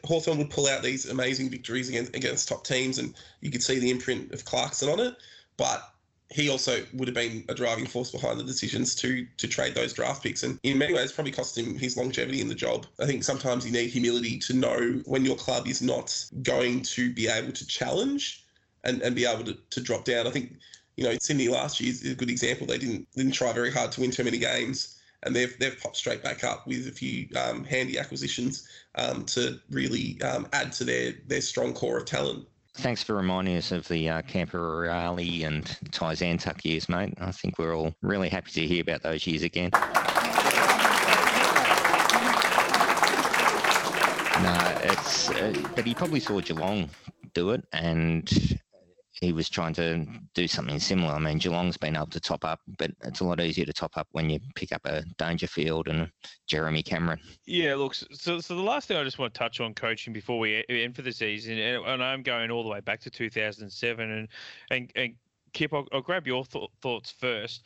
[0.05, 3.79] Hawthorn would pull out these amazing victories against against top teams, and you could see
[3.79, 5.15] the imprint of Clarkson on it.
[5.57, 5.83] But
[6.31, 9.93] he also would have been a driving force behind the decisions to to trade those
[9.93, 12.87] draft picks, and in many ways probably cost him his longevity in the job.
[12.99, 17.13] I think sometimes you need humility to know when your club is not going to
[17.13, 18.43] be able to challenge
[18.83, 20.25] and, and be able to, to drop down.
[20.25, 20.53] I think
[20.97, 22.65] you know Sydney last year is a good example.
[22.65, 25.97] They didn't didn't try very hard to win too many games, and they've they've popped
[25.97, 30.83] straight back up with a few um, handy acquisitions um, to really um, add to
[30.83, 32.47] their their strong core of talent.
[32.77, 37.13] Thanks for reminding us of the uh, Camporeale and Ty Zantuck years, mate.
[37.19, 39.71] I think we're all really happy to hear about those years again.
[44.43, 46.89] No, it's uh, but he probably saw Geelong
[47.33, 48.59] do it, and
[49.21, 51.13] he was trying to do something similar.
[51.13, 53.97] I mean, Geelong's been able to top up, but it's a lot easier to top
[53.97, 56.09] up when you pick up a Dangerfield and
[56.47, 57.19] Jeremy Cameron.
[57.45, 60.37] Yeah, look, so, so the last thing I just want to touch on coaching before
[60.37, 64.27] we end for the season, and, I'm going all the way back to 2007, and
[64.69, 65.15] and, and
[65.53, 67.63] Kip, I'll, I'll grab your th- thoughts first.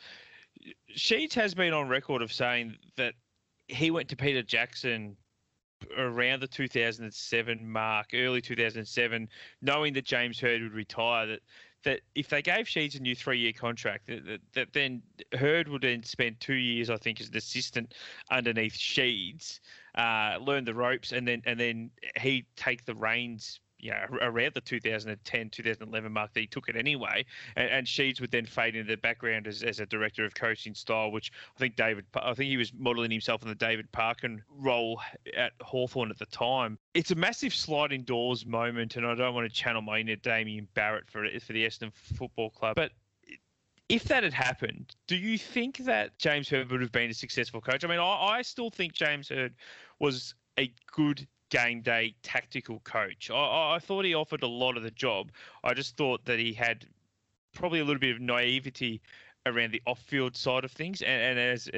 [0.96, 3.14] Sheeds has been on record of saying that
[3.66, 5.16] he went to Peter Jackson
[5.96, 9.28] around the 2007 mark, early 2007,
[9.62, 11.40] knowing that James Hird would retire, that
[11.82, 15.82] that if they gave Sheeds a new three-year contract, that, that, that, then Hird would
[15.82, 17.94] then spend two years, I think, as an assistant
[18.30, 19.60] underneath Sheeds,
[19.94, 21.90] uh, learn the ropes, and then and then
[22.20, 27.24] he take the reins yeah, around the 2010, 2011 mark that he took it anyway.
[27.56, 30.74] And, and Sheeds would then fade into the background as, as a director of coaching
[30.74, 34.42] style, which I think David, I think he was modelling himself in the David Parkin
[34.48, 35.00] role
[35.36, 36.78] at Hawthorn at the time.
[36.94, 40.68] It's a massive sliding doors moment, and I don't want to channel my inner Damien
[40.74, 42.92] Barrett for, for the Essendon Football Club, but
[43.90, 47.60] if that had happened, do you think that James Hird would have been a successful
[47.60, 47.84] coach?
[47.84, 49.52] I mean, I, I still think James Hird
[49.98, 53.30] was a good game day tactical coach.
[53.30, 55.30] I, I thought he offered a lot of the job.
[55.62, 56.86] I just thought that he had
[57.52, 59.02] probably a little bit of naivety
[59.46, 61.02] around the off-field side of things.
[61.02, 61.68] And, and, as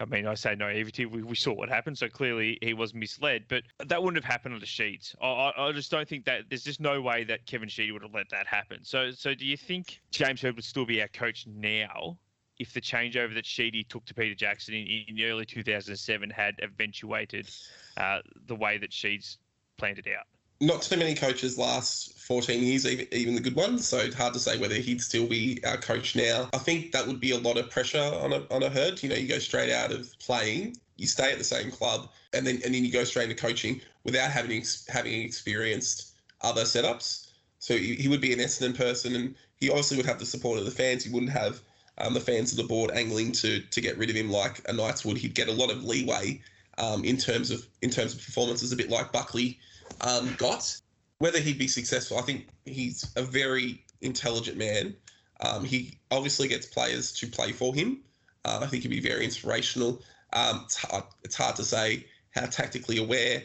[0.00, 3.44] I mean, I say naivety, we, we saw what happened, so clearly he was misled.
[3.48, 5.14] But that wouldn't have happened on the Sheeds.
[5.22, 8.14] I, I just don't think that there's just no way that Kevin Sheedy would have
[8.14, 8.80] let that happen.
[8.82, 12.18] So, so do you think James Hird would still be our coach now?
[12.58, 17.48] If the changeover that Sheedy took to Peter Jackson in, in early 2007 had eventuated
[17.96, 19.36] uh, the way that Sheeds
[19.76, 20.26] planned it out.
[20.60, 23.86] Not too many coaches last 14 years, even, even the good ones.
[23.86, 26.48] So it's hard to say whether he'd still be our coach now.
[26.52, 29.00] I think that would be a lot of pressure on a, on a Hird.
[29.00, 32.44] You know, you go straight out of playing, you stay at the same club, and
[32.44, 37.28] then and then you go straight into coaching without having having experienced other setups.
[37.60, 40.58] So he, he would be an Essendon person, and he obviously would have the support
[40.58, 41.04] of the fans.
[41.04, 41.60] He wouldn't have
[41.98, 44.72] um, the fans of the board angling to to get rid of him like a
[44.72, 45.18] Knights would.
[45.18, 46.40] He'd get a lot of leeway
[46.78, 49.58] um, in terms of in terms of performances, a bit like Buckley
[50.00, 50.76] um, got.
[51.18, 54.94] Whether he'd be successful, I think he's a very intelligent man.
[55.40, 58.02] Um, he obviously gets players to play for him.
[58.44, 60.00] Uh, I think he'd be very inspirational.
[60.32, 63.42] Um, it's, hard, it's hard to say how tactically aware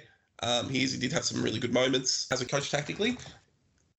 [0.69, 0.93] he is.
[0.93, 3.17] He did have some really good moments as a coach tactically.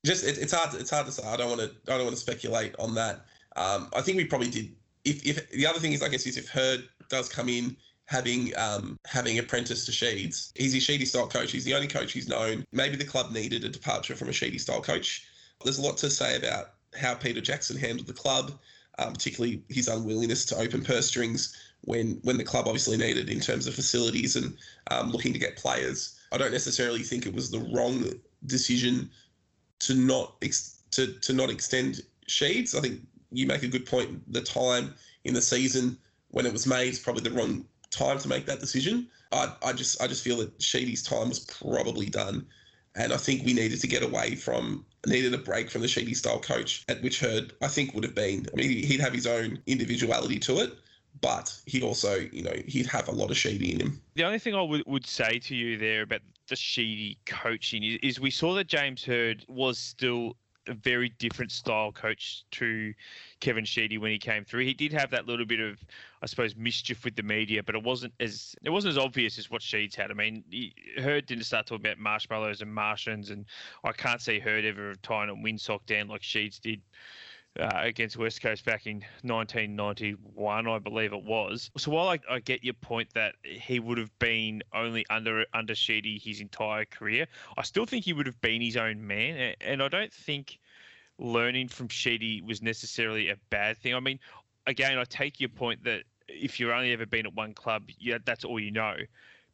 [0.05, 0.75] Just it, it's hard.
[0.75, 1.27] It's hard to say.
[1.27, 1.93] I don't want to.
[1.93, 3.25] I don't want to speculate on that.
[3.57, 4.75] Um, I think we probably did.
[5.05, 8.53] If, if the other thing is, I guess, is if Hird does come in having
[8.57, 10.53] um, having apprentice to Sheeds.
[10.55, 11.53] He's a Sheedy style coach.
[11.53, 12.65] He's the only coach he's known.
[12.73, 15.27] Maybe the club needed a departure from a Sheedy style coach.
[15.63, 18.53] There's a lot to say about how Peter Jackson handled the club,
[18.99, 23.41] um, particularly his unwillingness to open purse strings when when the club obviously needed in
[23.41, 24.57] terms of facilities and
[24.91, 26.19] um, looking to get players.
[26.33, 28.13] I don't necessarily think it was the wrong
[28.47, 29.11] decision
[29.81, 32.77] to not ex- to to not extend Sheeds.
[32.77, 33.01] I think
[33.37, 34.33] you make a good point.
[34.33, 34.95] The time
[35.25, 38.61] in the season when it was made is probably the wrong time to make that
[38.61, 39.09] decision.
[39.33, 42.47] I, I just I just feel that Sheedy's time was probably done,
[42.95, 46.15] and I think we needed to get away from needed a break from the Sheedy
[46.15, 48.47] style coach, at which Hird I think would have been.
[48.53, 50.73] I mean, he'd have his own individuality to it,
[51.21, 54.01] but he'd also you know he'd have a lot of Sheedy in him.
[54.15, 57.99] The only thing I would, would say to you there about the Sheedy coaching is,
[58.03, 62.95] is we saw that James Hird was still a very different style coach to
[63.41, 64.65] Kevin Sheedy when he came through.
[64.65, 65.79] He did have that little bit of,
[66.23, 69.51] I suppose, mischief with the media, but it wasn't as it wasn't as obvious as
[69.51, 70.11] what Sheeds had.
[70.11, 73.45] I mean, he, Hird didn't start talking about marshmallows and Martians, and
[73.85, 76.81] I can't see Hird ever tying a windsock down like Sheeds did
[77.61, 81.71] uh, against West Coast back in 1991, I believe it was.
[81.77, 85.75] So while I, I get your point that he would have been only under under
[85.75, 87.27] Sheedy his entire career,
[87.57, 90.59] I still think he would have been his own man, and I don't think
[91.19, 93.95] learning from Sheedy was necessarily a bad thing.
[93.95, 94.19] I mean,
[94.67, 98.19] again, I take your point that if you've only ever been at one club, yeah,
[98.25, 98.97] that's all you know.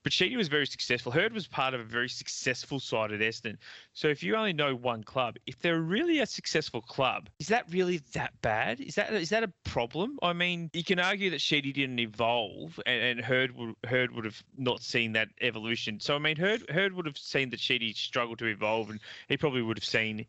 [0.03, 1.13] But Sheedy was very successful.
[1.13, 3.59] Hird was part of a very successful side at Essendon.
[3.93, 7.71] So if you only know one club, if they're really a successful club, is that
[7.71, 8.81] really that bad?
[8.81, 10.19] Is that is that a problem?
[10.23, 14.25] I mean, you can argue that Sheedy didn't evolve, and, and Hird would Hird would
[14.25, 16.01] have not seen that evolution.
[16.01, 19.37] So I mean, Hird Hird would have seen that Sheedy struggled to evolve, and he
[19.37, 20.27] probably would have seen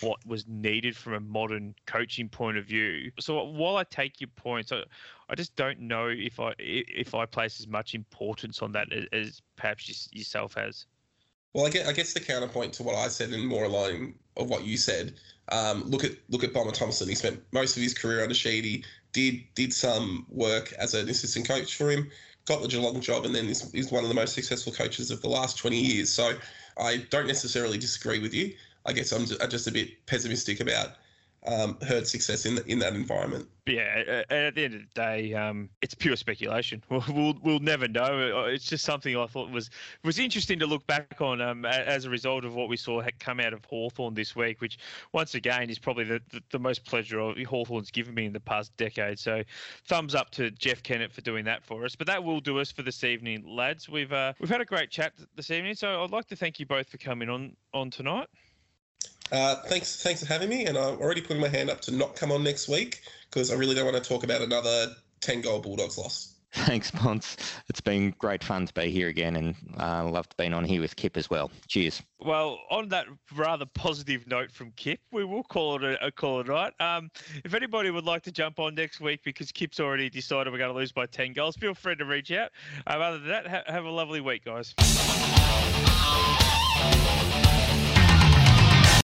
[0.00, 3.10] what was needed from a modern coaching point of view.
[3.18, 4.84] So while I take your points, I,
[5.30, 9.40] I just don't know if I if I place as much importance on that as,
[9.56, 10.86] perhaps yourself has.
[11.54, 14.50] Well, I guess, I guess the counterpoint to what I said, and more along of
[14.50, 15.14] what you said.
[15.52, 17.08] Um, look at look at Bomber Thompson.
[17.08, 18.84] He spent most of his career under Sheedy.
[19.12, 22.10] Did did some work as an assistant coach for him.
[22.46, 25.22] Got the Geelong job, and then is, is one of the most successful coaches of
[25.22, 26.10] the last 20 years.
[26.10, 26.32] So
[26.78, 28.54] I don't necessarily disagree with you.
[28.86, 30.96] I guess I'm just a bit pessimistic about
[31.46, 33.48] um, success in in that environment.
[33.66, 36.82] Yeah, and at the end of the day, um, it's pure speculation.
[36.90, 38.40] We'll, we'll, we'll never know.
[38.40, 39.70] Uh, it's just something I thought was
[40.02, 43.38] was interesting to look back on um, as a result of what we saw come
[43.38, 44.78] out of Hawthorn this week, which
[45.12, 48.76] once again is probably the, the, the most pleasure Hawthorn's given me in the past
[48.76, 49.18] decade.
[49.18, 49.42] So,
[49.86, 51.94] thumbs up to Jeff Kennett for doing that for us.
[51.94, 53.88] But that will do us for this evening, lads.
[53.88, 56.66] We've uh, we've had a great chat this evening, so I'd like to thank you
[56.66, 58.28] both for coming on on tonight.
[59.32, 60.66] Uh, thanks, thanks for having me.
[60.66, 63.54] And I'm already putting my hand up to not come on next week because I
[63.54, 64.88] really don't want to talk about another
[65.20, 66.34] 10 goal Bulldogs loss.
[66.52, 67.36] Thanks, Ponce.
[67.68, 70.96] It's been great fun to be here again and uh, loved being on here with
[70.96, 71.48] Kip as well.
[71.68, 72.02] Cheers.
[72.18, 73.06] Well, on that
[73.36, 76.72] rather positive note from Kip, we will call it a, a call it right.
[76.80, 77.08] Um,
[77.44, 80.72] if anybody would like to jump on next week because Kip's already decided we're going
[80.72, 82.50] to lose by 10 goals, feel free to reach out.
[82.88, 84.74] Um, other than that, ha- have a lovely week, guys.